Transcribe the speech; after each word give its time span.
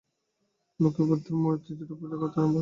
লোকে 0.79 1.01
বুদ্ধের 1.07 1.35
মূর্তি 1.41 1.71
গড়ে 1.79 1.93
পূজা 1.99 2.15
করতে 2.21 2.37
আরম্ভ 2.37 2.47
করলে। 2.47 2.59